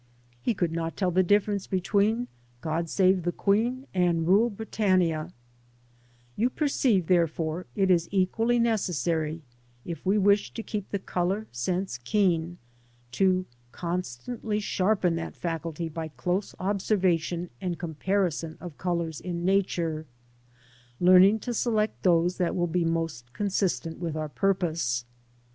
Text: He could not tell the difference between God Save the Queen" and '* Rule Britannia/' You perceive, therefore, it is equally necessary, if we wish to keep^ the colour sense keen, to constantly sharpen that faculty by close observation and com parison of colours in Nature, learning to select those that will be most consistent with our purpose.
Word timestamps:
He 0.41 0.55
could 0.55 0.71
not 0.71 0.97
tell 0.97 1.11
the 1.11 1.21
difference 1.21 1.67
between 1.67 2.27
God 2.61 2.89
Save 2.89 3.21
the 3.21 3.31
Queen" 3.31 3.85
and 3.93 4.25
'* 4.25 4.25
Rule 4.27 4.49
Britannia/' 4.49 5.31
You 6.35 6.49
perceive, 6.49 7.05
therefore, 7.05 7.67
it 7.75 7.91
is 7.91 8.09
equally 8.09 8.57
necessary, 8.57 9.43
if 9.85 10.03
we 10.03 10.17
wish 10.17 10.55
to 10.55 10.63
keep^ 10.63 10.85
the 10.89 10.97
colour 10.97 11.45
sense 11.51 11.99
keen, 11.99 12.57
to 13.11 13.45
constantly 13.71 14.59
sharpen 14.59 15.17
that 15.17 15.35
faculty 15.35 15.87
by 15.87 16.07
close 16.07 16.55
observation 16.59 17.51
and 17.61 17.77
com 17.77 17.93
parison 17.93 18.57
of 18.59 18.79
colours 18.79 19.21
in 19.21 19.45
Nature, 19.45 20.07
learning 20.99 21.37
to 21.41 21.53
select 21.53 22.01
those 22.01 22.37
that 22.37 22.55
will 22.55 22.65
be 22.65 22.83
most 22.83 23.31
consistent 23.33 23.99
with 23.99 24.15
our 24.15 24.29
purpose. 24.29 25.05